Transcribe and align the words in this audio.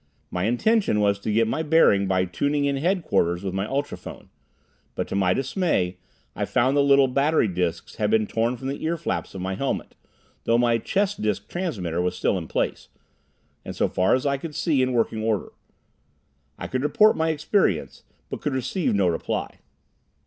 My 0.31 0.45
intention 0.45 0.99
was 0.99 1.19
to 1.19 1.31
get 1.31 1.47
my 1.47 1.61
bearing 1.61 2.07
by 2.07 2.25
tuning 2.25 2.65
in 2.65 2.77
headquarters 2.77 3.43
with 3.43 3.53
my 3.53 3.67
ultrophone. 3.67 4.29
But 4.95 5.07
to 5.09 5.15
my 5.15 5.35
dismay 5.35 5.97
I 6.35 6.43
found 6.45 6.75
the 6.75 6.81
little 6.81 7.07
battery 7.07 7.47
disks 7.47 7.97
had 7.97 8.09
been 8.09 8.25
torn 8.25 8.57
from 8.57 8.67
the 8.69 8.83
earflaps 8.83 9.35
of 9.35 9.41
my 9.41 9.53
helmet, 9.53 9.93
though 10.45 10.57
my 10.57 10.79
chest 10.79 11.21
disk 11.21 11.47
transmitter 11.49 12.01
was 12.01 12.17
still 12.17 12.35
in 12.39 12.47
place, 12.47 12.87
and 13.63 13.75
so 13.75 13.87
far 13.87 14.15
as 14.15 14.25
I 14.25 14.37
could 14.37 14.55
see, 14.55 14.81
in 14.81 14.91
working 14.93 15.21
order. 15.21 15.51
I 16.57 16.65
could 16.65 16.81
report 16.81 17.15
my 17.15 17.29
experience, 17.29 18.01
but 18.27 18.41
could 18.41 18.53
receive 18.53 18.95
no 18.95 19.05
reply. 19.05 19.59